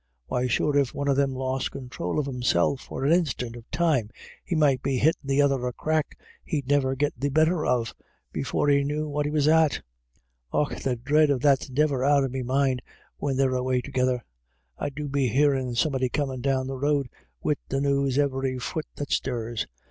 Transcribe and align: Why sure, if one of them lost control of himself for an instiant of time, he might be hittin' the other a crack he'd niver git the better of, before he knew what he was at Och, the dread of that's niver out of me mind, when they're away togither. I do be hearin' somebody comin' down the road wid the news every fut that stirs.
Why 0.25 0.47
sure, 0.47 0.75
if 0.77 0.95
one 0.95 1.07
of 1.07 1.15
them 1.15 1.35
lost 1.35 1.69
control 1.69 2.17
of 2.17 2.25
himself 2.25 2.79
for 2.81 3.05
an 3.05 3.11
instiant 3.11 3.55
of 3.55 3.69
time, 3.69 4.09
he 4.43 4.55
might 4.55 4.81
be 4.81 4.97
hittin' 4.97 5.21
the 5.27 5.43
other 5.43 5.67
a 5.67 5.73
crack 5.73 6.17
he'd 6.43 6.67
niver 6.67 6.95
git 6.95 7.13
the 7.19 7.29
better 7.29 7.67
of, 7.67 7.93
before 8.33 8.67
he 8.67 8.83
knew 8.83 9.07
what 9.07 9.27
he 9.27 9.31
was 9.31 9.47
at 9.47 9.83
Och, 10.51 10.75
the 10.79 10.95
dread 10.95 11.29
of 11.29 11.41
that's 11.41 11.69
niver 11.69 12.03
out 12.03 12.23
of 12.23 12.31
me 12.31 12.41
mind, 12.41 12.81
when 13.17 13.37
they're 13.37 13.53
away 13.53 13.79
togither. 13.79 14.23
I 14.75 14.89
do 14.89 15.07
be 15.07 15.27
hearin' 15.27 15.75
somebody 15.75 16.09
comin' 16.09 16.41
down 16.41 16.65
the 16.65 16.77
road 16.77 17.07
wid 17.43 17.59
the 17.69 17.79
news 17.79 18.17
every 18.17 18.57
fut 18.57 18.85
that 18.95 19.11
stirs. 19.11 19.67